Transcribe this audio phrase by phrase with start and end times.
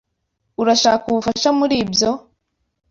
[0.61, 2.09] Urashaka ubufasha muri ibyo?